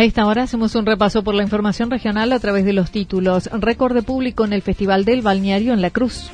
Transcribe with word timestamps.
A 0.00 0.04
esta 0.04 0.24
hora 0.24 0.44
hacemos 0.44 0.74
un 0.76 0.86
repaso 0.86 1.22
por 1.22 1.34
la 1.34 1.42
información 1.42 1.90
regional 1.90 2.32
a 2.32 2.38
través 2.38 2.64
de 2.64 2.72
los 2.72 2.90
títulos. 2.90 3.50
Récord 3.52 3.94
de 3.94 4.00
público 4.00 4.46
en 4.46 4.54
el 4.54 4.62
Festival 4.62 5.04
del 5.04 5.20
Balneario 5.20 5.74
en 5.74 5.82
La 5.82 5.90
Cruz. 5.90 6.30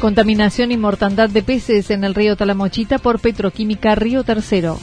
Contaminación 0.00 0.70
y 0.70 0.76
mortandad 0.76 1.28
de 1.28 1.42
peces 1.42 1.90
en 1.90 2.04
el 2.04 2.14
río 2.14 2.36
Talamochita 2.36 2.98
por 3.00 3.18
Petroquímica 3.18 3.96
Río 3.96 4.22
Tercero. 4.22 4.78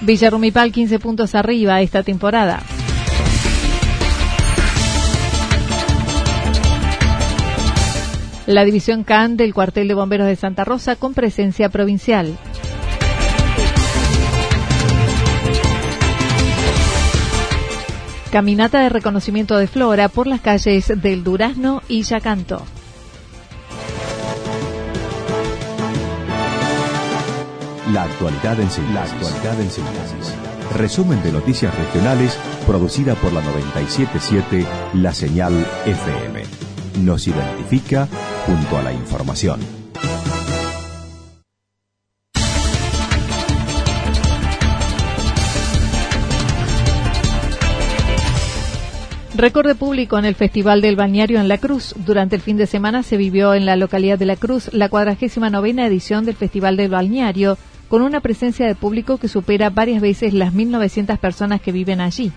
Villarrumipal 0.00 0.72
15 0.72 0.98
puntos 1.00 1.34
arriba 1.34 1.82
esta 1.82 2.02
temporada. 2.02 2.62
La 8.46 8.64
División 8.64 9.04
CAN 9.04 9.36
del 9.36 9.54
Cuartel 9.54 9.88
de 9.88 9.94
Bomberos 9.94 10.26
de 10.26 10.36
Santa 10.36 10.64
Rosa 10.64 10.96
con 10.96 11.14
presencia 11.14 11.68
provincial. 11.68 12.36
Caminata 18.30 18.80
de 18.80 18.88
reconocimiento 18.88 19.56
de 19.56 19.68
flora 19.68 20.08
por 20.08 20.26
las 20.26 20.40
calles 20.40 20.92
del 21.00 21.22
Durazno 21.22 21.82
y 21.88 22.02
Yacanto. 22.02 22.62
La 27.92 28.02
actualidad 28.02 28.58
en 28.60 28.70
síntesis. 28.70 30.34
Resumen 30.74 31.22
de 31.22 31.30
noticias 31.30 31.72
regionales 31.76 32.36
producida 32.66 33.14
por 33.14 33.32
la 33.32 33.40
977 33.42 34.66
La 34.94 35.14
Señal 35.14 35.64
FM. 35.86 36.42
Nos 37.02 37.28
identifica 37.28 38.08
junto 38.46 38.78
a 38.78 38.82
la 38.82 38.92
información. 38.92 39.60
Récord 49.36 49.66
de 49.66 49.74
público 49.74 50.16
en 50.16 50.26
el 50.26 50.36
Festival 50.36 50.80
del 50.80 50.94
Balneario 50.94 51.40
en 51.40 51.48
La 51.48 51.58
Cruz. 51.58 51.94
Durante 52.06 52.36
el 52.36 52.42
fin 52.42 52.56
de 52.56 52.66
semana 52.66 53.02
se 53.02 53.16
vivió 53.16 53.54
en 53.54 53.66
la 53.66 53.76
localidad 53.76 54.18
de 54.18 54.26
La 54.26 54.36
Cruz 54.36 54.72
la 54.72 54.88
cuadragésima 54.88 55.50
novena 55.50 55.86
edición 55.86 56.24
del 56.24 56.36
Festival 56.36 56.76
del 56.76 56.90
Balneario, 56.90 57.58
con 57.88 58.02
una 58.02 58.20
presencia 58.20 58.66
de 58.66 58.76
público 58.76 59.18
que 59.18 59.28
supera 59.28 59.70
varias 59.70 60.00
veces 60.00 60.34
las 60.34 60.54
1.900 60.54 61.18
personas 61.18 61.60
que 61.60 61.72
viven 61.72 62.00
allí. 62.00 62.32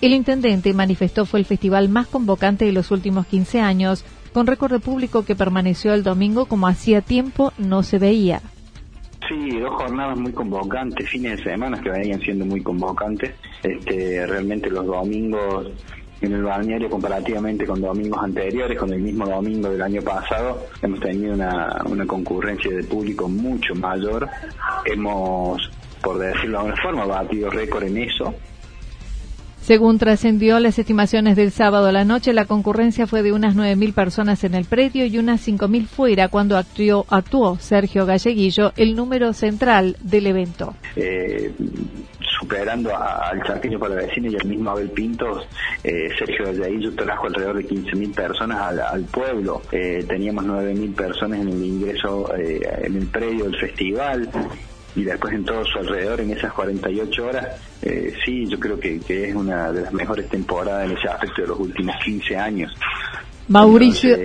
El 0.00 0.14
intendente 0.14 0.72
manifestó 0.72 1.26
fue 1.26 1.40
el 1.40 1.46
festival 1.46 1.88
más 1.88 2.06
convocante 2.06 2.64
de 2.64 2.72
los 2.72 2.92
últimos 2.92 3.26
15 3.26 3.60
años, 3.60 4.04
con 4.32 4.46
récord 4.46 4.72
de 4.72 4.80
público 4.80 5.24
que 5.24 5.36
permaneció 5.36 5.94
el 5.94 6.02
domingo 6.02 6.46
como 6.46 6.66
hacía 6.66 7.00
tiempo 7.00 7.52
no 7.58 7.82
se 7.82 7.98
veía. 7.98 8.40
Sí, 9.28 9.58
dos 9.58 9.74
jornadas 9.74 10.18
muy 10.18 10.32
convocantes, 10.32 11.08
fines 11.08 11.38
de 11.38 11.50
semana 11.50 11.80
que 11.80 11.90
venían 11.90 12.20
siendo 12.20 12.46
muy 12.46 12.62
convocantes. 12.62 13.34
Este, 13.62 14.26
realmente 14.26 14.70
los 14.70 14.86
domingos 14.86 15.66
en 16.20 16.32
el 16.32 16.42
balneario 16.42 16.88
comparativamente 16.88 17.66
con 17.66 17.80
domingos 17.80 18.22
anteriores, 18.22 18.78
con 18.78 18.92
el 18.92 19.00
mismo 19.00 19.26
domingo 19.26 19.70
del 19.70 19.82
año 19.82 20.02
pasado, 20.02 20.66
hemos 20.82 20.98
tenido 21.00 21.34
una, 21.34 21.82
una 21.86 22.06
concurrencia 22.06 22.74
de 22.74 22.84
público 22.84 23.28
mucho 23.28 23.74
mayor. 23.74 24.28
Hemos, 24.84 25.70
por 26.02 26.18
decirlo 26.18 26.50
de 26.50 26.56
alguna 26.56 26.82
forma, 26.82 27.04
batido 27.06 27.50
récord 27.50 27.84
en 27.84 27.98
eso. 27.98 28.34
Según 29.68 29.98
trascendió 29.98 30.60
las 30.60 30.78
estimaciones 30.78 31.36
del 31.36 31.50
sábado 31.50 31.88
a 31.88 31.92
la 31.92 32.06
noche, 32.06 32.32
la 32.32 32.46
concurrencia 32.46 33.06
fue 33.06 33.22
de 33.22 33.34
unas 33.34 33.54
9.000 33.54 33.92
personas 33.92 34.42
en 34.44 34.54
el 34.54 34.64
predio 34.64 35.04
y 35.04 35.18
unas 35.18 35.46
5.000 35.46 35.86
fuera 35.86 36.28
cuando 36.28 36.56
actuó, 36.56 37.04
actuó 37.10 37.58
Sergio 37.58 38.06
Galleguillo, 38.06 38.72
el 38.78 38.96
número 38.96 39.34
central 39.34 39.98
del 40.00 40.28
evento. 40.28 40.74
Eh, 40.96 41.52
superando 42.40 42.96
al 42.96 43.42
Chaqueño 43.42 43.78
para 43.78 43.96
Vecinos 43.96 44.32
y 44.32 44.36
al 44.36 44.48
mismo 44.48 44.70
Abel 44.70 44.88
Pintos, 44.88 45.46
eh, 45.84 46.08
Sergio 46.18 46.46
Galleguillo 46.46 46.94
trajo 46.94 47.26
alrededor 47.26 47.58
de 47.58 47.68
15.000 47.68 48.14
personas 48.14 48.80
al, 48.90 49.04
pueblo. 49.04 49.60
Eh, 49.70 50.02
teníamos 50.08 50.46
9.000 50.46 50.94
personas 50.94 51.40
en 51.40 51.48
el 51.48 51.62
ingreso 51.62 52.34
en 52.34 52.96
el 52.96 53.06
predio 53.08 53.44
del 53.44 53.60
festival 53.60 54.30
y 54.98 55.04
después 55.04 55.32
en 55.32 55.44
todo 55.44 55.64
su 55.64 55.78
alrededor 55.78 56.20
en 56.20 56.32
esas 56.32 56.52
48 56.52 57.24
horas, 57.24 57.46
eh, 57.82 58.12
sí, 58.24 58.46
yo 58.48 58.58
creo 58.58 58.80
que, 58.80 59.00
es 59.08 59.34
una 59.34 59.70
de 59.70 59.82
las 59.82 59.92
mejores 59.92 60.28
temporadas 60.28 60.90
en 60.90 60.98
ese 60.98 61.08
aspecto 61.08 61.42
de 61.42 61.48
los 61.48 61.60
últimos 61.60 61.94
15 62.04 62.36
años. 62.36 62.76
Mauricio. 63.46 64.16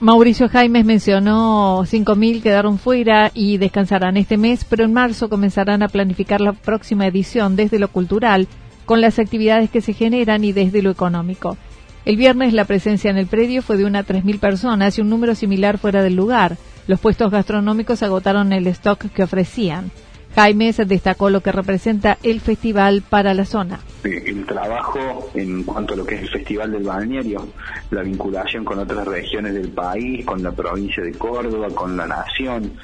Mauricio 0.00 0.48
Jaimes 0.48 0.84
mencionó 0.84 1.84
5.000 1.84 2.42
quedaron 2.42 2.78
fuera 2.78 3.30
y 3.32 3.58
descansarán 3.58 4.16
este 4.16 4.36
mes, 4.36 4.64
pero 4.64 4.84
en 4.84 4.92
marzo 4.92 5.28
comenzarán 5.28 5.82
a 5.84 5.88
planificar 5.88 6.40
la 6.40 6.52
próxima 6.52 7.06
edición 7.06 7.54
desde 7.54 7.78
lo 7.78 7.88
cultural, 7.88 8.48
con 8.84 9.00
las 9.00 9.20
actividades 9.20 9.70
que 9.70 9.80
se 9.80 9.92
generan 9.92 10.42
y 10.42 10.52
desde 10.52 10.82
lo 10.82 10.90
económico. 10.90 11.56
El 12.04 12.16
viernes 12.16 12.52
la 12.52 12.64
presencia 12.64 13.10
en 13.10 13.18
el 13.18 13.26
predio 13.26 13.62
fue 13.62 13.76
de 13.76 13.84
unas 13.84 14.06
3.000 14.06 14.40
personas 14.40 14.98
y 14.98 15.00
un 15.00 15.08
número 15.10 15.34
similar 15.36 15.78
fuera 15.78 16.02
del 16.02 16.16
lugar. 16.16 16.56
Los 16.86 17.00
puestos 17.00 17.32
gastronómicos 17.32 18.02
agotaron 18.04 18.52
el 18.52 18.66
stock 18.68 19.10
que 19.12 19.24
ofrecían. 19.24 19.90
Jaime 20.36 20.72
destacó 20.72 21.30
lo 21.30 21.40
que 21.40 21.50
representa 21.50 22.18
el 22.22 22.40
festival 22.40 23.02
para 23.08 23.34
la 23.34 23.44
zona. 23.44 23.80
El 24.04 24.44
trabajo 24.44 25.30
en 25.34 25.64
cuanto 25.64 25.94
a 25.94 25.96
lo 25.96 26.04
que 26.04 26.16
es 26.16 26.22
el 26.22 26.28
Festival 26.28 26.70
del 26.70 26.84
Balneario, 26.84 27.48
la 27.90 28.02
vinculación 28.02 28.64
con 28.64 28.78
otras 28.78 29.08
regiones 29.08 29.54
del 29.54 29.70
país, 29.70 30.24
con 30.24 30.42
la 30.42 30.52
provincia 30.52 31.02
de 31.02 31.12
Córdoba, 31.12 31.68
con 31.74 31.96
la 31.96 32.06
nación, 32.06 32.74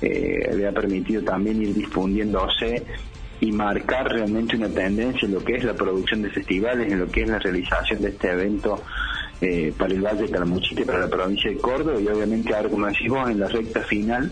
eh, 0.00 0.50
le 0.56 0.66
ha 0.66 0.72
permitido 0.72 1.22
también 1.22 1.62
ir 1.62 1.74
difundiéndose 1.74 2.82
y 3.40 3.52
marcar 3.52 4.10
realmente 4.10 4.56
una 4.56 4.68
tendencia 4.68 5.26
en 5.26 5.34
lo 5.34 5.44
que 5.44 5.56
es 5.56 5.64
la 5.64 5.74
producción 5.74 6.22
de 6.22 6.30
festivales, 6.30 6.90
en 6.90 6.98
lo 6.98 7.06
que 7.08 7.22
es 7.22 7.28
la 7.28 7.38
realización 7.38 8.00
de 8.00 8.08
este 8.08 8.30
evento 8.30 8.82
eh, 9.42 9.72
para 9.76 9.92
el 9.92 10.00
Valle 10.00 10.22
de 10.22 10.30
Calamuchita 10.30 10.84
para 10.84 11.00
la 11.00 11.08
provincia 11.08 11.50
de 11.50 11.56
Córdoba 11.56 12.00
y 12.00 12.06
obviamente 12.06 12.54
ahora 12.54 12.68
como 12.68 12.86
decimos 12.86 13.28
en 13.28 13.40
la 13.40 13.48
recta 13.48 13.80
final 13.82 14.30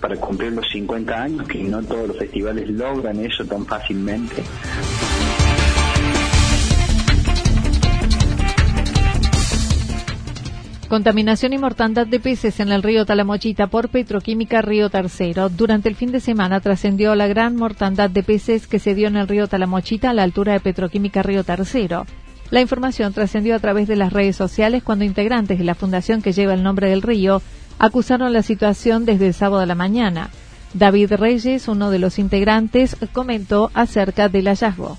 para 0.00 0.16
cumplir 0.16 0.52
los 0.52 0.68
50 0.70 1.22
años 1.22 1.48
que 1.48 1.58
no 1.64 1.82
todos 1.82 2.08
los 2.08 2.18
festivales 2.18 2.68
logran 2.68 3.24
eso 3.24 3.44
tan 3.46 3.64
fácilmente. 3.64 4.42
Contaminación 10.90 11.52
y 11.52 11.58
mortandad 11.58 12.06
de 12.06 12.18
peces 12.18 12.58
en 12.58 12.72
el 12.72 12.82
río 12.82 13.06
Talamochita 13.06 13.68
por 13.68 13.90
Petroquímica 13.90 14.60
Río 14.60 14.90
Tercero. 14.90 15.48
Durante 15.48 15.88
el 15.88 15.94
fin 15.94 16.10
de 16.10 16.18
semana 16.18 16.60
trascendió 16.60 17.14
la 17.14 17.28
gran 17.28 17.54
mortandad 17.54 18.10
de 18.10 18.24
peces 18.24 18.66
que 18.66 18.80
se 18.80 18.96
dio 18.96 19.06
en 19.06 19.16
el 19.16 19.28
río 19.28 19.46
Talamochita 19.46 20.10
a 20.10 20.14
la 20.14 20.24
altura 20.24 20.54
de 20.54 20.60
Petroquímica 20.60 21.22
Río 21.22 21.44
Tercero. 21.44 22.06
La 22.50 22.60
información 22.60 23.12
trascendió 23.12 23.54
a 23.54 23.60
través 23.60 23.86
de 23.88 23.96
las 23.96 24.12
redes 24.12 24.36
sociales 24.36 24.82
cuando 24.82 25.04
integrantes 25.04 25.58
de 25.58 25.64
la 25.64 25.74
fundación 25.74 26.22
que 26.22 26.32
lleva 26.32 26.54
el 26.54 26.62
nombre 26.62 26.90
del 26.90 27.02
río 27.02 27.42
acusaron 27.78 28.32
la 28.32 28.42
situación 28.42 29.06
desde 29.06 29.28
el 29.28 29.34
sábado 29.34 29.60
de 29.60 29.66
la 29.66 29.74
mañana. 29.74 30.30
David 30.74 31.12
Reyes, 31.14 31.68
uno 31.68 31.90
de 31.90 31.98
los 31.98 32.18
integrantes, 32.18 32.96
comentó 33.12 33.70
acerca 33.74 34.28
del 34.28 34.46
hallazgo 34.46 34.98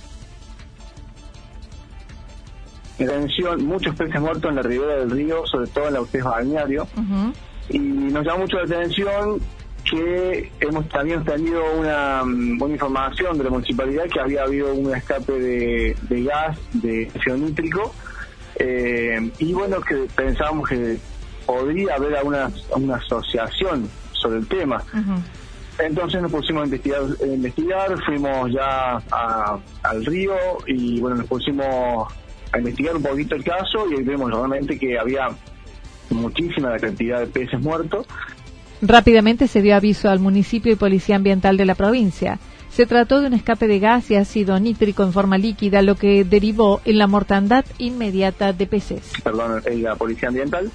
atención 3.03 3.65
muchos 3.65 3.95
peces 3.95 4.19
muertos 4.19 4.49
en 4.49 4.55
la 4.55 4.61
ribera 4.61 4.95
del 4.95 5.09
río, 5.09 5.45
sobre 5.45 5.67
todo 5.67 5.87
en 5.87 5.93
la 5.93 6.01
ustedes 6.01 6.23
balneario. 6.23 6.87
Y 7.69 7.79
nos 7.79 8.25
llama 8.25 8.39
mucho 8.39 8.57
la 8.57 8.63
atención 8.63 9.39
que 9.91 10.51
hemos 10.61 10.87
también 10.87 11.23
tenido 11.25 11.61
una, 11.73 12.23
una, 12.23 12.73
información 12.73 13.37
de 13.37 13.43
la 13.43 13.49
municipalidad 13.49 14.05
que 14.05 14.21
había 14.21 14.43
habido 14.43 14.73
un 14.73 14.95
escape 14.95 15.33
de, 15.33 16.23
gas, 16.23 16.57
de 16.71 17.11
ácido 17.13 17.37
nítrico, 17.37 17.93
eh, 18.55 19.31
y 19.39 19.53
bueno, 19.53 19.81
que 19.81 20.07
pensábamos 20.15 20.69
que 20.69 20.97
podría 21.45 21.95
haber 21.95 22.15
alguna 22.15 22.49
una 22.71 22.95
asociación 22.95 23.89
sobre 24.13 24.39
el 24.39 24.47
tema. 24.47 24.81
Entonces 25.77 26.21
nos 26.21 26.31
pusimos 26.31 26.61
a 26.61 26.65
investigar, 26.65 27.01
investigar 27.25 28.01
fuimos 28.05 28.51
ya 28.51 28.97
al 29.83 30.05
río 30.05 30.35
y 30.67 31.01
bueno, 31.01 31.17
nos 31.17 31.27
pusimos 31.27 32.07
a 32.53 32.57
investigar 32.57 32.95
un 32.95 33.03
poquito 33.03 33.35
el 33.35 33.43
caso 33.43 33.85
y 33.91 34.01
vemos 34.03 34.31
realmente 34.31 34.77
que 34.77 34.97
había 34.97 35.29
muchísima 36.09 36.77
cantidad 36.77 37.19
de 37.19 37.27
peces 37.27 37.59
muertos. 37.59 38.05
Rápidamente 38.81 39.47
se 39.47 39.61
dio 39.61 39.75
aviso 39.75 40.09
al 40.09 40.19
municipio 40.19 40.71
y 40.71 40.75
policía 40.75 41.15
ambiental 41.15 41.57
de 41.57 41.65
la 41.65 41.75
provincia. 41.75 42.39
Se 42.71 42.85
trató 42.85 43.19
de 43.19 43.27
un 43.27 43.33
escape 43.33 43.67
de 43.67 43.79
gas 43.79 44.09
y 44.11 44.15
ácido 44.15 44.59
nítrico 44.59 45.03
en 45.03 45.11
forma 45.11 45.37
líquida, 45.37 45.81
lo 45.81 45.95
que 45.95 46.23
derivó 46.23 46.81
en 46.85 46.97
la 46.97 47.07
mortandad 47.07 47.65
inmediata 47.77 48.53
de 48.53 48.65
peces. 48.65 49.11
Perdón, 49.23 49.61
la 49.65 49.95
policía 49.95 50.29
ambiental. 50.29 50.71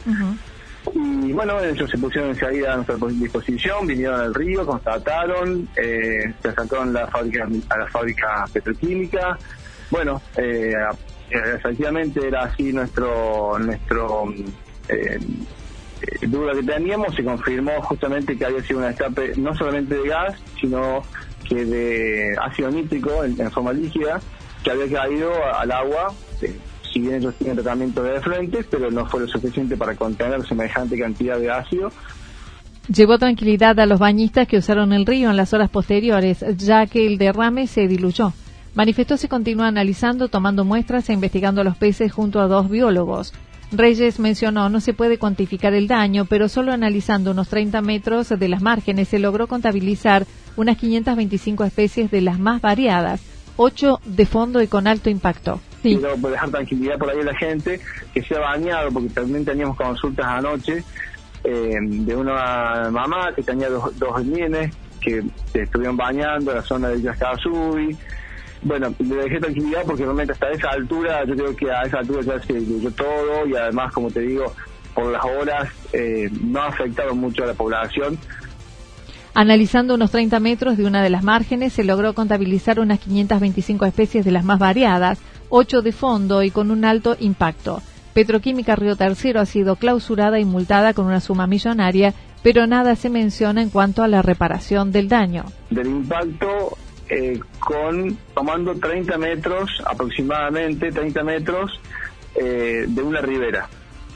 Y 0.94 1.32
bueno, 1.32 1.60
ellos 1.60 1.90
se 1.90 1.98
pusieron 1.98 2.30
enseguida 2.30 2.74
a 2.74 2.76
nuestra 2.76 2.96
disposición, 3.08 3.86
vinieron 3.86 4.20
al 4.20 4.34
río, 4.34 4.64
constataron, 4.64 5.68
eh, 5.76 6.32
se 6.40 6.48
acercaron 6.48 6.92
la 6.92 7.08
fábrica, 7.08 7.48
a 7.70 7.78
la 7.78 7.86
fábrica 7.88 8.44
petroquímica. 8.52 9.36
Bueno, 9.90 10.20
eh, 10.36 10.74
efectivamente 11.30 12.26
era 12.26 12.44
así 12.44 12.72
nuestro 12.72 13.58
nuestro 13.58 14.32
eh, 14.88 15.18
eh, 15.18 15.18
duda 16.28 16.52
que 16.52 16.62
teníamos 16.62 17.14
se 17.14 17.24
confirmó 17.24 17.80
justamente 17.82 18.36
que 18.36 18.44
había 18.44 18.62
sido 18.62 18.80
un 18.80 18.86
escape 18.86 19.32
no 19.36 19.54
solamente 19.54 19.96
de 19.96 20.08
gas 20.08 20.38
sino 20.60 21.02
que 21.48 21.64
de 21.64 22.36
ácido 22.42 22.70
nítrico 22.70 23.24
en, 23.24 23.50
forma 23.50 23.72
líquida 23.72 24.20
que 24.62 24.70
había 24.70 25.00
caído 25.00 25.30
al 25.54 25.70
agua 25.70 26.12
eh, 26.42 26.58
si 26.92 27.00
bien 27.00 27.16
ellos 27.16 27.34
tienen 27.36 27.56
tratamiento 27.56 28.02
de 28.02 28.20
frentes 28.20 28.66
pero 28.70 28.90
no 28.90 29.06
fue 29.06 29.20
lo 29.20 29.28
suficiente 29.28 29.76
para 29.76 29.94
contener 29.94 30.46
semejante 30.46 30.98
cantidad 30.98 31.38
de 31.38 31.50
ácido 31.50 31.90
Llevó 32.88 33.18
tranquilidad 33.18 33.80
a 33.80 33.86
los 33.86 33.98
bañistas 33.98 34.46
que 34.46 34.58
usaron 34.58 34.92
el 34.92 35.06
río 35.06 35.30
en 35.30 35.36
las 35.36 35.52
horas 35.52 35.68
posteriores, 35.70 36.44
ya 36.56 36.86
que 36.86 37.04
el 37.04 37.18
derrame 37.18 37.66
se 37.66 37.88
diluyó. 37.88 38.32
Manifestó 38.76 39.16
se 39.16 39.28
continúa 39.28 39.66
analizando, 39.66 40.28
tomando 40.28 40.64
muestras 40.64 41.08
e 41.08 41.12
investigando 41.12 41.64
los 41.64 41.76
peces 41.76 42.12
junto 42.12 42.40
a 42.40 42.46
dos 42.46 42.70
biólogos. 42.70 43.32
Reyes 43.72 44.20
mencionó 44.20 44.68
no 44.68 44.80
se 44.80 44.94
puede 44.94 45.18
cuantificar 45.18 45.74
el 45.74 45.88
daño, 45.88 46.24
pero 46.24 46.48
solo 46.48 46.72
analizando 46.72 47.32
unos 47.32 47.48
30 47.48 47.80
metros 47.82 48.28
de 48.28 48.48
las 48.48 48.62
márgenes 48.62 49.08
se 49.08 49.18
logró 49.18 49.46
contabilizar 49.48 50.26
unas 50.56 50.76
525 50.78 51.64
especies 51.64 52.10
de 52.10 52.20
las 52.20 52.38
más 52.38 52.60
variadas, 52.60 53.22
ocho 53.56 54.00
de 54.04 54.26
fondo 54.26 54.62
y 54.62 54.68
con 54.68 54.86
alto 54.86 55.10
impacto. 55.10 55.60
Sí. 55.82 55.96
Quiero 55.96 56.16
dejar 56.16 56.50
tranquilidad 56.50 56.98
por 56.98 57.10
ahí 57.10 57.20
a 57.20 57.24
la 57.24 57.36
gente 57.36 57.80
que 58.14 58.22
se 58.22 58.36
ha 58.36 58.40
bañado, 58.40 58.90
porque 58.90 59.10
también 59.10 59.44
teníamos 59.44 59.76
consultas 59.76 60.26
anoche 60.26 60.82
eh, 61.44 61.76
de 61.80 62.16
una 62.16 62.88
mamá 62.90 63.32
que 63.34 63.42
tenía 63.42 63.68
dos, 63.68 63.96
dos 63.98 64.22
que 65.00 65.22
se 65.52 65.62
estuvieron 65.62 65.96
bañando 65.96 66.50
en 66.50 66.56
la 66.56 66.62
zona 66.62 66.88
de 66.88 67.02
Yascasubi 67.02 67.96
bueno, 68.62 68.94
le 68.98 69.14
dejé 69.16 69.40
tranquilidad 69.40 69.82
porque 69.86 70.04
realmente 70.04 70.32
hasta 70.32 70.50
esa 70.50 70.68
altura, 70.70 71.24
yo 71.24 71.34
creo 71.34 71.56
que 71.56 71.70
a 71.70 71.82
esa 71.82 71.98
altura 71.98 72.22
ya 72.22 72.42
se 72.42 72.54
diluyó 72.54 72.90
todo 72.92 73.46
y 73.46 73.54
además, 73.54 73.92
como 73.92 74.10
te 74.10 74.20
digo, 74.20 74.52
por 74.94 75.12
las 75.12 75.24
horas 75.24 75.68
eh, 75.92 76.30
no 76.42 76.62
ha 76.62 76.68
afectado 76.68 77.14
mucho 77.14 77.44
a 77.44 77.46
la 77.46 77.54
población. 77.54 78.18
Analizando 79.34 79.94
unos 79.94 80.10
30 80.12 80.40
metros 80.40 80.78
de 80.78 80.86
una 80.86 81.02
de 81.02 81.10
las 81.10 81.22
márgenes, 81.22 81.74
se 81.74 81.84
logró 81.84 82.14
contabilizar 82.14 82.80
unas 82.80 83.00
525 83.00 83.84
especies 83.84 84.24
de 84.24 84.30
las 84.30 84.44
más 84.44 84.58
variadas, 84.58 85.18
8 85.50 85.82
de 85.82 85.92
fondo 85.92 86.42
y 86.42 86.50
con 86.50 86.70
un 86.70 86.86
alto 86.86 87.16
impacto. 87.20 87.82
Petroquímica 88.14 88.76
Río 88.76 88.96
Tercero 88.96 89.40
ha 89.40 89.44
sido 89.44 89.76
clausurada 89.76 90.40
y 90.40 90.46
multada 90.46 90.94
con 90.94 91.04
una 91.04 91.20
suma 91.20 91.46
millonaria, 91.46 92.14
pero 92.42 92.66
nada 92.66 92.96
se 92.96 93.10
menciona 93.10 93.60
en 93.60 93.68
cuanto 93.68 94.02
a 94.02 94.08
la 94.08 94.22
reparación 94.22 94.90
del 94.90 95.08
daño. 95.08 95.44
Del 95.68 95.88
impacto 95.88 96.78
eh, 97.08 97.40
con 97.60 98.16
tomando 98.34 98.74
30 98.74 99.16
metros 99.18 99.82
aproximadamente 99.86 100.90
30 100.90 101.22
metros 101.22 101.80
eh, 102.34 102.84
de 102.88 103.02
una 103.02 103.20
ribera 103.20 103.68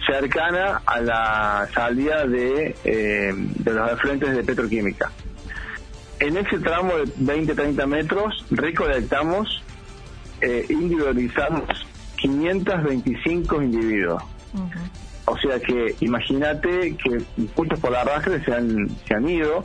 cercana 0.06 0.82
a 0.84 1.00
la 1.00 1.69
salida 1.72 2.26
de, 2.26 2.75
eh, 2.84 3.32
de 3.34 3.72
los 3.72 3.92
afluentes 3.92 4.34
de 4.34 4.42
petroquímica. 4.42 5.10
En 6.19 6.37
ese 6.37 6.58
tramo 6.58 6.96
de 6.96 7.04
20-30 7.14 7.87
metros 7.87 8.44
recolectamos, 8.50 9.62
individualizamos 10.69 11.69
525 12.16 13.62
individuos. 13.62 14.22
O 15.26 15.38
sea 15.38 15.60
que 15.60 15.94
imagínate 16.00 16.96
que 16.96 17.22
juntos 17.54 17.78
por 17.78 17.92
la 17.92 18.00
arrastre 18.00 18.44
se 18.44 18.52
han, 18.52 18.88
se 19.06 19.14
han 19.14 19.28
ido, 19.28 19.64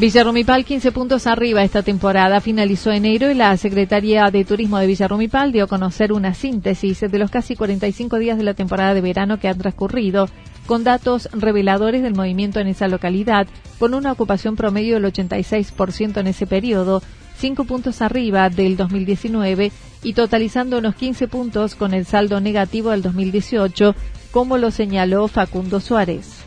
Villarrumipal 0.00 0.64
15 0.64 0.92
puntos 0.92 1.26
arriba 1.26 1.62
esta 1.62 1.82
temporada. 1.82 2.40
Finalizó 2.40 2.90
enero 2.90 3.30
y 3.30 3.34
la 3.34 3.54
Secretaría 3.58 4.30
de 4.30 4.46
Turismo 4.46 4.78
de 4.78 4.86
Villarrumipal 4.86 5.52
dio 5.52 5.64
a 5.64 5.66
conocer 5.66 6.14
una 6.14 6.32
síntesis 6.32 7.00
de 7.00 7.18
los 7.18 7.30
casi 7.30 7.54
45 7.54 8.18
días 8.18 8.38
de 8.38 8.44
la 8.44 8.54
temporada 8.54 8.94
de 8.94 9.02
verano 9.02 9.38
que 9.38 9.48
han 9.48 9.58
transcurrido, 9.58 10.30
con 10.64 10.84
datos 10.84 11.28
reveladores 11.34 12.02
del 12.02 12.14
movimiento 12.14 12.60
en 12.60 12.68
esa 12.68 12.88
localidad, 12.88 13.46
con 13.78 13.92
una 13.92 14.12
ocupación 14.12 14.56
promedio 14.56 14.94
del 14.94 15.12
86% 15.12 16.16
en 16.16 16.28
ese 16.28 16.46
periodo, 16.46 17.02
5 17.36 17.64
puntos 17.64 18.00
arriba 18.00 18.48
del 18.48 18.78
2019 18.78 19.70
y 20.02 20.14
totalizando 20.14 20.78
unos 20.78 20.94
15 20.94 21.28
puntos 21.28 21.74
con 21.74 21.92
el 21.92 22.06
saldo 22.06 22.40
negativo 22.40 22.92
del 22.92 23.02
2018, 23.02 23.94
como 24.30 24.56
lo 24.56 24.70
señaló 24.70 25.28
Facundo 25.28 25.78
Suárez 25.78 26.39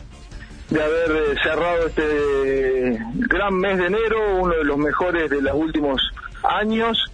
de 0.70 0.82
haber 0.82 1.10
eh, 1.10 1.34
cerrado 1.42 1.86
este 1.86 2.98
gran 3.28 3.54
mes 3.54 3.76
de 3.78 3.86
enero, 3.86 4.40
uno 4.40 4.54
de 4.54 4.64
los 4.64 4.78
mejores 4.78 5.30
de 5.30 5.42
los 5.42 5.54
últimos 5.54 6.02
años, 6.42 7.12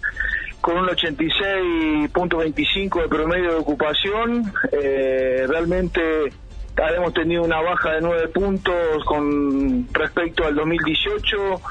con 0.61 0.77
un 0.77 0.87
86.25 0.87 3.01
de 3.01 3.09
promedio 3.09 3.51
de 3.51 3.57
ocupación. 3.57 4.51
Eh, 4.71 5.45
realmente 5.47 6.01
hemos 6.95 7.13
tenido 7.13 7.43
una 7.43 7.61
baja 7.61 7.91
de 7.93 8.01
9 8.01 8.27
puntos 8.29 9.03
con 9.05 9.87
respecto 9.93 10.45
al 10.45 10.55
2018 10.55 11.61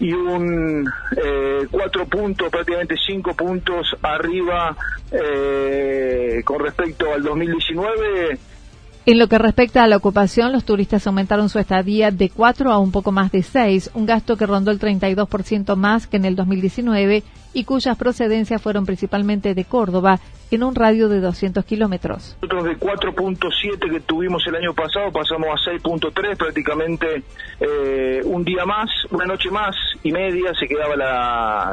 y 0.00 0.12
un 0.12 0.86
eh, 1.16 1.66
4 1.70 2.06
puntos, 2.06 2.50
prácticamente 2.50 2.96
5 3.06 3.34
puntos 3.34 3.96
arriba 4.02 4.76
eh, 5.10 6.42
con 6.44 6.60
respecto 6.60 7.12
al 7.12 7.22
2019 7.22 8.38
en 9.06 9.18
lo 9.18 9.28
que 9.28 9.38
respecta 9.38 9.82
a 9.82 9.86
la 9.86 9.96
ocupación, 9.96 10.52
los 10.52 10.64
turistas 10.64 11.06
aumentaron 11.06 11.48
su 11.48 11.58
estadía 11.58 12.10
de 12.10 12.28
4 12.28 12.70
a 12.70 12.78
un 12.78 12.92
poco 12.92 13.12
más 13.12 13.32
de 13.32 13.42
6, 13.42 13.92
un 13.94 14.06
gasto 14.06 14.36
que 14.36 14.46
rondó 14.46 14.70
el 14.70 14.78
32% 14.78 15.74
más 15.76 16.06
que 16.06 16.18
en 16.18 16.26
el 16.26 16.36
2019 16.36 17.22
y 17.52 17.64
cuyas 17.64 17.96
procedencias 17.96 18.62
fueron 18.62 18.86
principalmente 18.86 19.54
de 19.54 19.64
Córdoba, 19.64 20.20
en 20.50 20.64
un 20.64 20.74
radio 20.74 21.08
de 21.08 21.20
200 21.20 21.64
kilómetros. 21.64 22.36
Nosotros 22.42 22.64
de 22.64 22.76
4.7 22.76 23.90
que 23.90 24.00
tuvimos 24.00 24.44
el 24.46 24.56
año 24.56 24.74
pasado 24.74 25.10
pasamos 25.12 25.48
a 25.48 25.70
6.3, 25.70 26.36
prácticamente 26.36 27.22
eh, 27.60 28.20
un 28.24 28.44
día 28.44 28.64
más, 28.66 28.90
una 29.10 29.26
noche 29.26 29.50
más 29.50 29.74
y 30.02 30.12
media 30.12 30.52
se 30.58 30.66
quedaban 30.66 30.98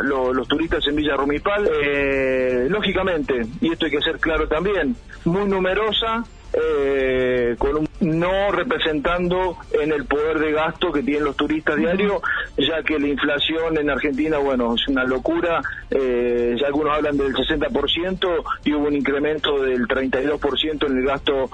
los 0.07 0.47
turistas 0.47 0.85
en 0.87 0.95
Villa 0.95 1.15
Rumipal. 1.15 1.67
Eh, 1.67 2.67
lógicamente, 2.69 3.41
y 3.61 3.71
esto 3.71 3.85
hay 3.85 3.91
que 3.91 4.01
ser 4.01 4.19
claro 4.19 4.47
también, 4.47 4.95
muy 5.25 5.45
numerosa 5.45 6.23
eh, 6.53 7.55
con 7.57 7.77
un, 7.77 7.87
no 7.99 8.51
representando 8.51 9.57
en 9.71 9.91
el 9.91 10.05
poder 10.05 10.39
de 10.39 10.51
gasto 10.51 10.91
que 10.91 11.03
tienen 11.03 11.25
los 11.25 11.35
turistas 11.35 11.75
diarios, 11.75 12.21
ya 12.57 12.83
que 12.83 12.99
la 12.99 13.07
inflación 13.07 13.77
en 13.77 13.89
Argentina, 13.89 14.37
bueno, 14.37 14.75
es 14.75 14.87
una 14.87 15.03
locura, 15.03 15.61
eh, 15.89 16.55
ya 16.59 16.67
algunos 16.67 16.95
hablan 16.95 17.17
del 17.17 17.33
60% 17.33 18.27
y 18.65 18.73
hubo 18.73 18.87
un 18.87 18.95
incremento 18.95 19.61
del 19.61 19.87
32% 19.87 20.87
en 20.87 20.97
el 20.97 21.05
gasto 21.05 21.49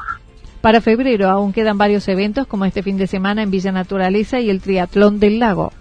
para 0.64 0.80
febrero 0.80 1.30
aún 1.30 1.52
quedan 1.52 1.78
varios 1.78 2.08
eventos 2.08 2.48
como 2.48 2.64
este 2.64 2.84
fin 2.84 2.98
de 2.98 3.06
semana 3.06 3.44
en 3.44 3.52
Villa 3.52 3.74
Naturaleza 3.74 4.40
y 4.40 4.50
el 4.50 4.62
Triatlón 4.62 5.20
del 5.20 5.38
Lago. 5.38 5.74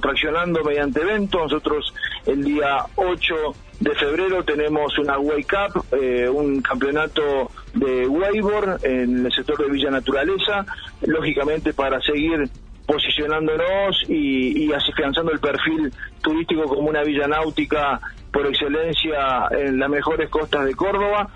Traccionando 0.00 0.62
mediante 0.64 1.00
eventos, 1.00 1.40
nosotros 1.42 1.92
el 2.26 2.42
día 2.44 2.84
8 2.96 3.34
de 3.80 3.94
febrero 3.94 4.42
tenemos 4.44 4.98
una 4.98 5.18
Wake 5.18 5.46
Cup, 5.46 5.84
eh, 6.00 6.28
un 6.28 6.60
campeonato 6.62 7.50
de 7.74 8.06
wakeboard 8.08 8.84
en 8.84 9.26
el 9.26 9.32
sector 9.32 9.58
de 9.58 9.70
Villa 9.70 9.90
Naturaleza, 9.90 10.64
lógicamente 11.02 11.72
para 11.72 12.00
seguir 12.00 12.48
posicionándonos 12.86 14.04
y, 14.08 14.64
y 14.64 14.72
afianzando 14.72 15.32
el 15.32 15.40
perfil 15.40 15.92
turístico 16.22 16.64
como 16.64 16.88
una 16.88 17.02
villa 17.02 17.26
náutica 17.26 18.00
por 18.32 18.46
excelencia 18.46 19.48
en 19.50 19.78
las 19.78 19.90
mejores 19.90 20.30
costas 20.30 20.64
de 20.66 20.74
Córdoba. 20.74 21.28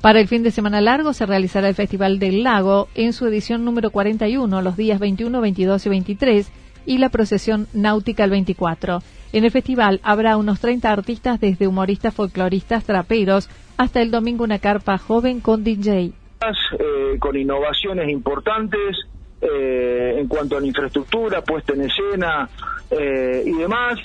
Para 0.00 0.20
el 0.20 0.28
fin 0.28 0.42
de 0.42 0.50
semana 0.50 0.80
largo 0.80 1.12
se 1.12 1.26
realizará 1.26 1.68
el 1.68 1.74
Festival 1.74 2.18
del 2.18 2.42
Lago 2.42 2.88
en 2.94 3.12
su 3.12 3.26
edición 3.26 3.64
número 3.64 3.90
41, 3.90 4.60
los 4.60 4.76
días 4.76 5.00
21, 5.00 5.40
22 5.40 5.86
y 5.86 5.88
23, 5.88 6.52
y 6.86 6.98
la 6.98 7.08
procesión 7.08 7.66
náutica 7.72 8.24
el 8.24 8.30
24. 8.30 9.00
En 9.32 9.44
el 9.44 9.50
festival 9.50 10.00
habrá 10.02 10.36
unos 10.36 10.60
30 10.60 10.90
artistas, 10.90 11.40
desde 11.40 11.66
humoristas, 11.66 12.14
folcloristas, 12.14 12.84
traperos, 12.84 13.48
hasta 13.76 14.00
el 14.00 14.10
domingo 14.10 14.44
una 14.44 14.58
carpa 14.58 14.98
joven 14.98 15.40
con 15.40 15.64
DJ. 15.64 16.12
Eh, 16.78 17.18
con 17.18 17.36
innovaciones 17.36 18.08
importantes 18.10 18.96
eh, 19.40 20.16
en 20.18 20.28
cuanto 20.28 20.56
a 20.56 20.60
la 20.60 20.66
infraestructura, 20.66 21.42
puesta 21.42 21.72
en 21.72 21.82
escena 21.82 22.48
eh, 22.90 23.42
y 23.44 23.52
demás. 23.52 23.98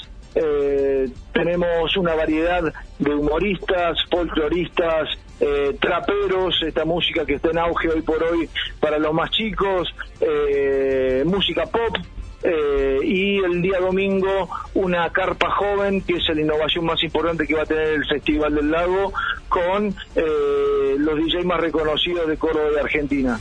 tenemos 1.34 1.98
una 1.98 2.14
variedad 2.16 2.74
de 3.00 3.14
humoristas, 3.14 3.98
folcloristas, 4.10 5.10
eh, 5.42 5.78
traperos, 5.80 6.62
esta 6.68 6.84
música 6.84 7.26
que 7.26 7.36
está 7.36 7.52
en 7.52 7.60
auge 7.60 7.88
hoy 7.88 8.02
por 8.02 8.22
hoy 8.22 8.50
para 8.82 9.00
los 9.00 9.14
más 9.14 9.32
chicos, 9.32 9.88
eh, 10.20 11.24
música 11.26 11.66
pop. 11.66 11.96
Eh, 12.42 13.00
y 13.04 13.38
el 13.40 13.62
día 13.62 13.80
domingo 13.80 14.50
una 14.74 15.10
carpa 15.12 15.50
joven, 15.52 16.02
que 16.02 16.18
es 16.18 16.30
la 16.30 16.42
innovación 16.42 16.86
más 16.86 17.04
importante 17.04 17.46
que 17.46 17.56
va 17.56 17.64
a 17.64 17.66
tener 17.66 17.88
el 17.88 18.06
Festival 18.06 18.56
del 18.56 18.72
Lago, 18.72 19.12
con 19.50 19.94
los 20.16 21.18
DJs 21.18 21.46
más 21.46 21.60
reconocidos 21.60 22.28
de 22.28 22.38
Córdoba 22.38 22.70
de 22.70 22.80
Argentina. 22.80 23.40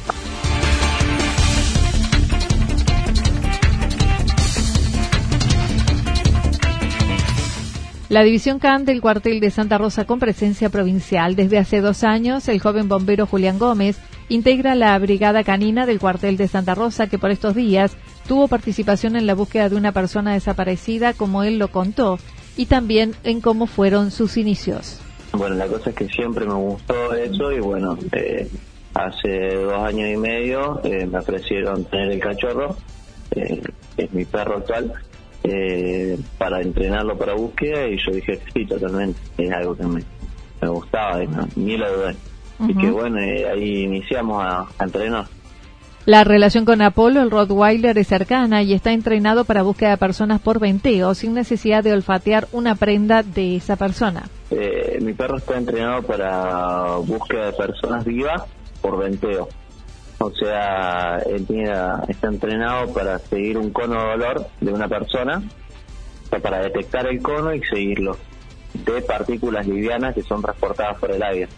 La 8.09 8.23
División 8.23 8.59
CAN 8.59 8.87
del 8.87 9.03
cuartel 9.03 9.39
de 9.39 9.51
Santa 9.51 9.77
Rosa 9.77 10.07
con 10.07 10.19
presencia 10.19 10.71
provincial. 10.71 11.37
Desde 11.37 11.59
hace 11.59 11.83
dos 11.83 12.05
años, 12.05 12.49
el 12.49 12.59
joven 12.59 12.89
bombero 12.89 13.27
Julián 13.27 13.59
Gómez 13.59 13.99
integra 14.31 14.75
la 14.75 14.99
brigada 14.99 15.45
canina 15.45 15.85
del 15.85 15.99
cuartel 15.99 16.39
de 16.39 16.49
Santa 16.49 16.75
Rosa 16.75 17.09
que 17.09 17.19
por 17.19 17.31
estos 17.31 17.55
días 17.55 17.99
tuvo 18.29 18.47
participación 18.47 19.17
en 19.17 19.27
la 19.27 19.35
búsqueda 19.35 19.69
de 19.69 19.77
una 19.77 19.91
persona 19.91 20.35
desaparecida, 20.35 21.15
como 21.15 21.43
él 21.43 21.59
lo 21.59 21.69
contó, 21.69 22.19
y 22.57 22.67
también 22.67 23.15
en 23.25 23.41
cómo 23.41 23.67
fueron 23.67 24.11
sus 24.11 24.37
inicios. 24.37 25.01
Bueno, 25.33 25.57
la 25.57 25.67
cosa 25.67 25.91
es 25.91 25.97
que 25.97 26.07
siempre 26.09 26.47
me 26.47 26.55
gustó 26.55 27.15
eso 27.15 27.51
y 27.51 27.61
bueno, 27.61 27.99
eh, 28.13 28.49
hace 28.95 29.55
dos 29.55 29.83
años 29.83 30.11
y 30.11 30.17
medio 30.17 30.81
eh, 30.85 31.07
me 31.07 31.19
ofrecieron 31.19 31.85
tener 31.87 32.13
el 32.13 32.21
cachorro, 32.21 32.77
eh, 33.33 33.61
es 33.97 34.13
mi 34.13 34.25
perro 34.25 34.59
actual, 34.59 34.93
eh, 35.45 36.19
para 36.37 36.61
entrenarlo 36.61 37.17
para 37.17 37.35
búsqueda 37.35 37.87
y 37.87 37.97
yo 37.97 38.13
dije 38.13 38.41
sí, 38.53 38.67
totalmente, 38.67 39.19
es 39.39 39.53
algo 39.53 39.77
que 39.77 39.85
me, 39.85 40.03
gustaba, 40.69 41.21
ni 41.57 41.77
lo 41.77 41.97
dudé. 41.97 42.17
Y 42.61 42.75
que 42.75 42.91
bueno, 42.91 43.21
eh, 43.21 43.49
ahí 43.49 43.85
iniciamos 43.85 44.45
a, 44.45 44.67
entrenar. 44.81 45.27
La 46.09 46.25
relación 46.25 46.65
con 46.65 46.81
Apolo, 46.81 47.21
el 47.21 47.31
Rottweiler, 47.31 47.99
es 47.99 48.09
cercana 48.09 48.63
y 48.63 48.73
está 48.73 48.93
entrenado 48.93 49.45
para 49.45 49.61
búsqueda 49.61 49.91
de 49.91 49.97
personas 49.99 50.41
por 50.41 50.59
venteo, 50.59 51.13
sin 51.13 51.35
necesidad 51.35 51.85
de 51.85 51.93
olfatear 51.93 52.49
una 52.53 52.77
prenda 52.77 53.23
de 53.23 53.57
esa 53.57 53.77
persona. 53.77 54.23
Eh, 54.51 55.01
mi 55.03 55.13
perro 55.13 55.37
está 55.37 55.59
entrenado 55.59 56.03
para 56.05 56.97
búsqueda 56.97 57.51
de 57.51 57.53
personas 57.53 58.07
vivas 58.07 58.43
por 58.81 58.97
venteo. 58.97 59.51
O 60.17 60.31
sea, 60.31 61.19
él 61.27 61.47
tiene, 61.47 61.75
está 62.09 62.29
entrenado 62.29 62.91
para 62.95 63.19
seguir 63.19 63.59
un 63.59 63.71
cono 63.71 64.01
de 64.01 64.09
dolor 64.09 64.47
de 64.63 64.73
una 64.73 64.89
persona, 64.89 65.43
para 66.43 66.63
detectar 66.63 67.07
el 67.07 67.21
cono 67.21 67.53
y 67.53 67.61
seguirlo, 67.65 68.17
de 68.73 69.03
partículas 69.03 69.67
livianas 69.67 70.15
que 70.15 70.23
son 70.23 70.41
transportadas 70.41 70.99
por 70.99 71.11
el 71.11 71.23
aire. 71.23 71.49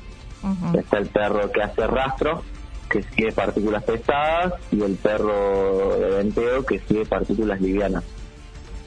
Está 0.74 0.98
el 0.98 1.06
perro 1.06 1.52
que 1.52 1.62
hace 1.62 1.86
rastro, 1.86 2.42
que 2.90 3.02
sigue 3.02 3.32
partículas 3.32 3.84
pesadas, 3.84 4.54
y 4.72 4.82
el 4.82 4.96
perro 4.96 5.96
de 5.98 6.10
venteo 6.16 6.64
que 6.66 6.80
sigue 6.80 7.06
partículas 7.06 7.60
livianas. 7.60 8.04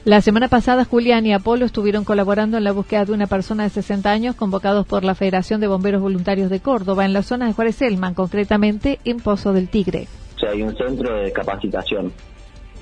La 0.04 0.20
semana 0.20 0.48
pasada, 0.48 0.84
Julián 0.84 1.24
y 1.24 1.32
Apolo 1.32 1.64
estuvieron 1.64 2.04
colaborando 2.04 2.58
en 2.58 2.64
la 2.64 2.72
búsqueda 2.72 3.06
de 3.06 3.12
una 3.12 3.26
persona 3.26 3.62
de 3.62 3.70
60 3.70 4.10
años 4.10 4.36
convocados 4.36 4.86
por 4.86 5.02
la 5.02 5.14
Federación 5.14 5.62
de 5.62 5.66
Bomberos 5.66 6.02
Voluntarios 6.02 6.50
de 6.50 6.60
Córdoba 6.60 7.06
en 7.06 7.14
la 7.14 7.22
zona 7.22 7.46
de 7.46 7.54
Juárez 7.54 7.80
Elman, 7.80 8.12
concretamente 8.12 8.98
en 9.06 9.16
Pozo 9.16 9.54
del 9.54 9.68
Tigre. 9.68 10.06
O 10.36 10.38
sea, 10.38 10.50
hay 10.50 10.62
un 10.62 10.76
centro 10.76 11.16
de 11.16 11.32
capacitación 11.32 12.12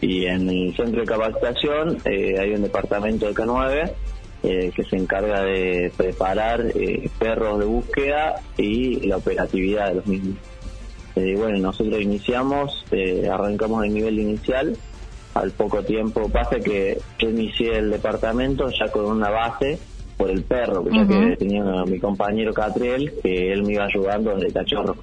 y 0.00 0.26
en 0.26 0.50
el 0.50 0.74
centro 0.74 1.00
de 1.00 1.06
capacitación 1.06 1.98
eh, 2.04 2.40
hay 2.40 2.54
un 2.54 2.62
departamento 2.62 3.26
de 3.26 3.34
K9 3.34 3.92
eh, 4.42 4.72
que 4.74 4.82
se 4.82 4.96
encarga 4.96 5.44
de 5.44 5.92
preparar 5.96 6.60
eh, 6.74 7.08
perros 7.20 7.60
de 7.60 7.66
búsqueda 7.66 8.40
y 8.58 9.06
la 9.06 9.18
operatividad 9.18 9.90
de 9.90 9.94
los 9.94 10.06
mismos. 10.08 10.36
Bueno, 11.14 11.58
nosotros 11.58 12.00
iniciamos, 12.00 12.84
arrancamos 13.30 13.84
el 13.84 13.94
nivel 13.94 14.18
inicial 14.18 14.76
al 15.34 15.50
poco 15.52 15.82
tiempo 15.82 16.28
pasa 16.28 16.58
que 16.60 16.98
yo 17.18 17.30
inicié 17.30 17.78
el 17.78 17.90
departamento 17.90 18.68
ya 18.70 18.90
con 18.90 19.06
una 19.06 19.30
base 19.30 19.78
por 20.16 20.30
el 20.30 20.42
perro, 20.42 20.84
ya 20.90 21.06
que 21.06 21.36
tenía 21.36 21.62
mi 21.86 21.98
compañero 21.98 22.52
Catriel, 22.52 23.12
que 23.22 23.52
él 23.52 23.62
me 23.64 23.72
iba 23.74 23.84
ayudando 23.84 24.34
desde 24.36 24.52
cachorro. 24.52 24.96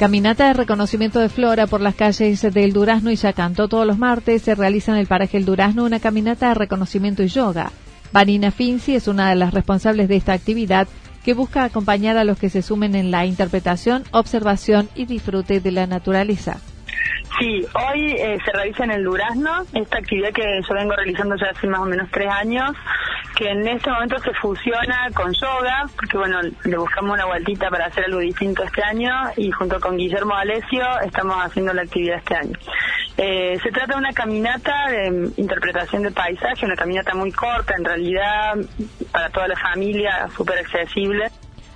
Caminata 0.00 0.46
de 0.46 0.54
reconocimiento 0.54 1.18
de 1.18 1.28
flora 1.28 1.66
por 1.66 1.82
las 1.82 1.94
calles 1.94 2.40
del 2.40 2.72
Durazno 2.72 3.10
y 3.10 3.16
Yacanto. 3.16 3.68
Todos 3.68 3.86
los 3.86 3.98
martes 3.98 4.40
se 4.40 4.54
realiza 4.54 4.92
en 4.92 4.98
el 4.98 5.06
paraje 5.06 5.36
El 5.36 5.44
Durazno 5.44 5.84
una 5.84 6.00
caminata 6.00 6.48
de 6.48 6.54
reconocimiento 6.54 7.22
y 7.22 7.26
yoga. 7.26 7.70
Vanina 8.10 8.50
Finzi 8.50 8.94
es 8.94 9.08
una 9.08 9.28
de 9.28 9.36
las 9.36 9.52
responsables 9.52 10.08
de 10.08 10.16
esta 10.16 10.32
actividad 10.32 10.88
que 11.22 11.34
busca 11.34 11.64
acompañar 11.64 12.16
a 12.16 12.24
los 12.24 12.38
que 12.38 12.48
se 12.48 12.62
sumen 12.62 12.94
en 12.94 13.10
la 13.10 13.26
interpretación, 13.26 14.04
observación 14.10 14.88
y 14.94 15.04
disfrute 15.04 15.60
de 15.60 15.70
la 15.70 15.86
naturaleza. 15.86 16.62
Sí, 17.38 17.64
hoy 17.74 18.12
eh, 18.18 18.38
se 18.44 18.52
realiza 18.52 18.84
en 18.84 18.90
el 18.90 19.04
Durazno 19.04 19.64
esta 19.72 19.98
actividad 19.98 20.32
que 20.32 20.60
yo 20.68 20.74
vengo 20.74 20.94
realizando 20.94 21.36
ya 21.36 21.46
hace 21.50 21.66
más 21.68 21.80
o 21.80 21.86
menos 21.86 22.10
tres 22.10 22.28
años, 22.28 22.72
que 23.36 23.48
en 23.48 23.66
este 23.66 23.90
momento 23.90 24.18
se 24.18 24.34
fusiona 24.34 25.08
con 25.14 25.32
yoga, 25.32 25.86
porque 25.96 26.18
bueno, 26.18 26.40
le 26.64 26.76
buscamos 26.76 27.14
una 27.14 27.26
vueltita 27.26 27.70
para 27.70 27.86
hacer 27.86 28.04
algo 28.04 28.18
distinto 28.18 28.62
este 28.62 28.82
año 28.82 29.12
y 29.36 29.50
junto 29.52 29.80
con 29.80 29.96
Guillermo 29.96 30.34
Alesio 30.34 30.84
estamos 31.02 31.36
haciendo 31.36 31.72
la 31.72 31.82
actividad 31.82 32.18
este 32.18 32.34
año. 32.34 32.58
Eh, 33.16 33.58
se 33.62 33.70
trata 33.70 33.94
de 33.94 33.98
una 33.98 34.12
caminata 34.12 34.90
de 34.90 35.30
interpretación 35.36 36.02
de 36.02 36.10
paisaje, 36.10 36.66
una 36.66 36.76
caminata 36.76 37.14
muy 37.14 37.32
corta, 37.32 37.74
en 37.76 37.84
realidad 37.84 38.56
para 39.12 39.30
toda 39.30 39.48
la 39.48 39.56
familia, 39.56 40.28
súper 40.36 40.58
accesible. 40.58 41.30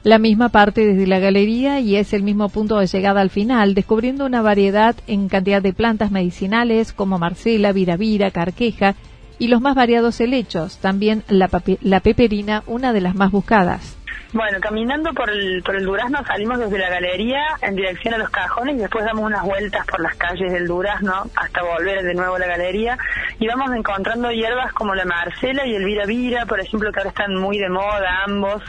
La 0.05 0.19
misma 0.19 0.51
parte 0.51 0.85
desde 0.85 1.07
la 1.07 1.19
galería 1.19 1.81
y 1.81 1.97
es 1.97 2.13
el 2.13 2.23
mismo 2.23 2.51
punto 2.51 2.79
de 2.79 2.87
llegada 2.87 3.23
al 3.23 3.31
final, 3.31 3.75
descubriendo 3.75 4.27
una 4.27 4.43
variedad 4.43 4.95
en 5.07 5.31
cantidad 5.31 5.63
de 5.63 5.73
plantas 5.73 6.11
medicinales 6.11 6.93
como 6.93 7.19
marcela, 7.19 7.73
viravira, 7.73 8.31
carqueja 8.31 8.97
y 9.39 9.49
los 9.49 9.63
más 9.63 9.75
variados 9.75 10.21
helechos, 10.21 10.77
también 10.77 11.25
la, 11.29 11.49
la 11.81 12.01
peperina, 12.01 12.63
una 12.67 12.93
de 12.93 13.01
las 13.01 13.15
más 13.15 13.31
buscadas. 13.31 13.97
Bueno, 14.35 14.59
caminando 14.61 15.15
por 15.15 15.31
el, 15.31 15.63
por 15.63 15.77
el 15.77 15.85
Durazno 15.85 16.23
salimos 16.27 16.59
desde 16.59 16.77
la 16.77 16.91
galería 16.91 17.41
en 17.63 17.75
dirección 17.75 18.15
a 18.15 18.19
los 18.19 18.31
cajones 18.31 18.75
y 18.75 18.81
después 18.81 19.05
damos 19.05 19.25
unas 19.25 19.45
vueltas 19.45 19.87
por 19.87 20.01
las 20.01 20.17
calles 20.17 20.53
del 20.53 20.67
Durazno 20.67 21.31
hasta 21.37 21.63
volver 21.63 22.03
de 22.03 22.15
nuevo 22.15 22.35
a 22.35 22.41
la 22.41 22.49
galería 22.49 22.99
y 23.39 23.47
vamos 23.47 23.75
encontrando 23.75 24.31
hierbas 24.33 24.73
como 24.73 24.95
la 24.95 25.05
marcela 25.05 25.65
y 25.67 25.77
el 25.77 25.85
vira 25.85 26.05
vira, 26.05 26.47
por 26.47 26.61
ejemplo, 26.61 26.93
que 26.93 26.99
ahora 26.99 27.11
están 27.11 27.37
muy 27.37 27.59
de 27.59 27.71
moda 27.71 28.25
ambos. 28.27 28.63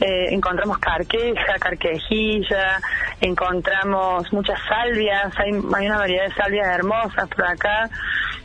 Eh, 0.00 0.32
encontramos 0.34 0.78
carqueja, 0.78 1.58
carquejilla, 1.60 2.80
encontramos 3.20 4.32
muchas 4.32 4.58
salvias, 4.66 5.32
hay, 5.38 5.52
una 5.52 5.98
variedad 5.98 6.24
de 6.24 6.34
salvias 6.34 6.68
hermosas 6.68 7.28
por 7.28 7.44
acá 7.44 7.90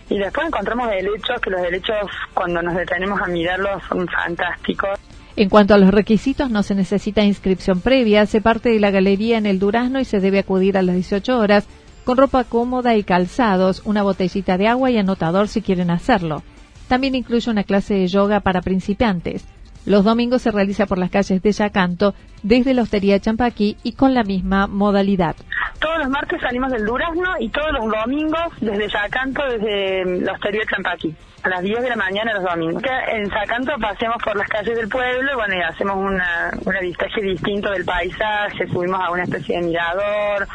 Y 0.10 0.18
después 0.18 0.48
encontramos 0.48 0.92
helechos, 0.92 1.40
que 1.42 1.50
los 1.50 1.62
helechos 1.62 2.12
cuando 2.34 2.62
nos 2.62 2.76
detenemos 2.76 3.22
a 3.22 3.28
mirarlos 3.28 3.82
son 3.88 4.06
fantásticos. 4.06 5.00
En 5.38 5.50
cuanto 5.50 5.74
a 5.74 5.78
los 5.78 5.92
requisitos, 5.92 6.50
no 6.50 6.62
se 6.62 6.76
necesita 6.76 7.24
inscripción 7.24 7.80
previa, 7.80 8.26
se 8.26 8.42
parte 8.42 8.70
de 8.70 8.80
la 8.80 8.92
galería 8.92 9.38
en 9.38 9.46
el 9.46 9.60
Durazno 9.60 10.02
y 10.02 10.06
se 10.06 10.20
debe 10.20 10.40
acudir 10.40 10.78
a 10.78 10.82
las 10.82 10.96
18 10.96 11.40
horas 11.40 11.68
con 12.04 12.18
ropa 12.18 12.44
cómoda 12.44 12.96
y 12.96 13.04
calzados, 13.04 13.82
una 13.86 14.04
botellita 14.04 14.58
de 14.58 14.68
agua 14.68 14.92
y 14.92 14.98
anotador 14.98 15.48
si 15.48 15.62
quieren 15.62 15.90
hacerlo. 15.90 16.44
También 16.88 17.16
incluye 17.16 17.50
una 17.50 17.64
clase 17.64 17.96
de 17.96 18.08
yoga 18.08 18.42
para 18.42 18.62
principiantes. 18.62 19.46
Los 19.86 20.04
domingos 20.04 20.42
se 20.42 20.52
realiza 20.52 20.88
por 20.88 20.98
las 20.98 21.12
calles 21.12 21.42
de 21.42 21.52
Yacanto, 21.52 22.16
desde 22.42 22.74
la 22.74 22.82
Hostería 22.82 23.20
Champaquí 23.20 23.78
y 23.84 23.94
con 23.94 24.14
la 24.14 24.24
misma 24.24 24.66
modalidad. 24.68 25.36
Todos 25.80 26.00
los 26.00 26.10
martes 26.10 26.42
salimos 26.42 26.72
del 26.72 26.86
Durazno 26.86 27.36
y 27.40 27.50
todos 27.50 27.72
los 27.72 27.86
domingos 27.86 28.54
desde 28.62 28.90
Yacanto, 28.90 29.44
desde 29.48 30.22
la 30.22 30.34
Hostería 30.34 30.62
Champaquí, 30.70 31.14
a 31.44 31.50
las 31.50 31.62
10 31.62 31.84
de 31.84 31.90
la 31.90 31.96
mañana 31.96 32.34
los 32.34 32.44
domingos. 32.44 32.82
En 33.12 33.30
Yacanto 33.30 33.74
pasemos 33.80 34.18
por 34.24 34.36
las 34.36 34.48
calles 34.48 34.76
del 34.76 34.90
pueblo 34.90 35.32
y, 35.32 35.36
bueno, 35.36 35.56
y 35.56 35.62
hacemos 35.62 35.98
una, 35.98 36.52
un 36.66 36.76
avistaje 36.76 37.22
distinto 37.22 37.70
del 37.70 37.86
paisaje, 37.86 38.68
subimos 38.68 39.00
a 39.00 39.12
una 39.12 39.24
especie 39.24 39.58
de 39.58 39.68
mirador, 39.68 40.48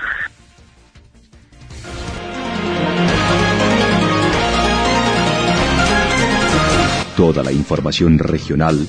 Toda 7.17 7.43
la 7.43 7.53
información 7.53 8.19
regional 8.19 8.89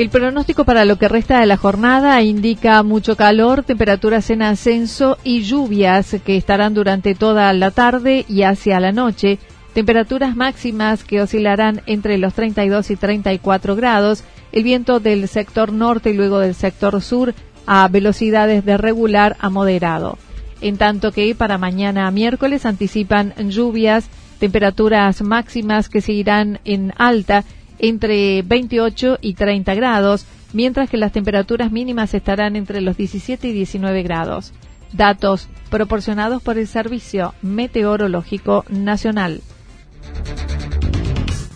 El 0.00 0.08
pronóstico 0.08 0.64
para 0.64 0.86
lo 0.86 0.96
que 0.96 1.08
resta 1.08 1.40
de 1.40 1.46
la 1.46 1.58
jornada 1.58 2.22
indica 2.22 2.82
mucho 2.82 3.18
calor, 3.18 3.64
temperaturas 3.64 4.30
en 4.30 4.40
ascenso 4.40 5.18
y 5.24 5.42
lluvias 5.42 6.16
que 6.24 6.38
estarán 6.38 6.72
durante 6.72 7.14
toda 7.14 7.52
la 7.52 7.70
tarde 7.70 8.24
y 8.26 8.44
hacia 8.44 8.80
la 8.80 8.92
noche. 8.92 9.38
Temperaturas 9.74 10.34
máximas 10.36 11.04
que 11.04 11.20
oscilarán 11.20 11.82
entre 11.84 12.16
los 12.16 12.32
32 12.32 12.90
y 12.92 12.96
34 12.96 13.76
grados. 13.76 14.24
El 14.52 14.62
viento 14.62 15.00
del 15.00 15.28
sector 15.28 15.70
norte 15.70 16.12
y 16.12 16.14
luego 16.14 16.38
del 16.38 16.54
sector 16.54 17.02
sur 17.02 17.34
a 17.66 17.86
velocidades 17.88 18.64
de 18.64 18.78
regular 18.78 19.36
a 19.38 19.50
moderado. 19.50 20.16
En 20.62 20.78
tanto 20.78 21.12
que 21.12 21.34
para 21.34 21.58
mañana 21.58 22.10
miércoles 22.10 22.64
anticipan 22.64 23.34
lluvias, 23.50 24.08
temperaturas 24.38 25.20
máximas 25.20 25.90
que 25.90 26.00
seguirán 26.00 26.58
en 26.64 26.94
alta 26.96 27.44
entre 27.80 28.42
28 28.42 29.18
y 29.20 29.34
30 29.34 29.74
grados, 29.74 30.26
mientras 30.52 30.88
que 30.88 30.96
las 30.96 31.12
temperaturas 31.12 31.72
mínimas 31.72 32.14
estarán 32.14 32.56
entre 32.56 32.80
los 32.80 32.96
17 32.96 33.48
y 33.48 33.52
19 33.52 34.02
grados. 34.02 34.52
Datos 34.92 35.48
proporcionados 35.70 36.42
por 36.42 36.58
el 36.58 36.66
Servicio 36.66 37.34
Meteorológico 37.42 38.64
Nacional. 38.68 39.40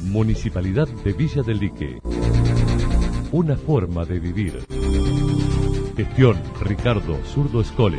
Municipalidad 0.00 0.88
de 1.04 1.12
Villa 1.12 1.42
del 1.42 1.58
Lique. 1.58 1.98
Una 3.32 3.56
forma 3.56 4.04
de 4.04 4.20
vivir. 4.20 4.64
Gestión 5.96 6.36
Ricardo 6.60 7.18
Zurdo 7.24 7.60
Escole. 7.60 7.98